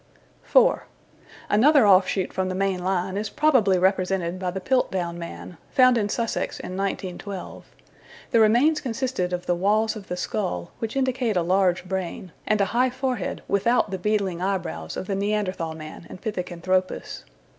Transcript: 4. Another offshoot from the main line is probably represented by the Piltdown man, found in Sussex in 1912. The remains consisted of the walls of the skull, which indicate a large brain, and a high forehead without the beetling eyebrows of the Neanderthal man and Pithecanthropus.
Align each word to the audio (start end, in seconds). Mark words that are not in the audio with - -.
4. 0.41 0.87
Another 1.47 1.85
offshoot 1.85 2.33
from 2.33 2.49
the 2.49 2.55
main 2.55 2.83
line 2.83 3.17
is 3.17 3.29
probably 3.29 3.77
represented 3.77 4.39
by 4.39 4.49
the 4.49 4.59
Piltdown 4.59 5.19
man, 5.19 5.57
found 5.69 5.95
in 5.95 6.09
Sussex 6.09 6.59
in 6.59 6.75
1912. 6.75 7.67
The 8.31 8.39
remains 8.39 8.81
consisted 8.81 9.31
of 9.31 9.45
the 9.45 9.53
walls 9.53 9.95
of 9.95 10.07
the 10.07 10.17
skull, 10.17 10.71
which 10.79 10.95
indicate 10.95 11.37
a 11.37 11.43
large 11.43 11.85
brain, 11.87 12.31
and 12.47 12.59
a 12.59 12.65
high 12.73 12.89
forehead 12.89 13.43
without 13.47 13.91
the 13.91 13.99
beetling 13.99 14.41
eyebrows 14.41 14.97
of 14.97 15.05
the 15.05 15.13
Neanderthal 15.13 15.75
man 15.75 16.07
and 16.09 16.19
Pithecanthropus. 16.19 17.23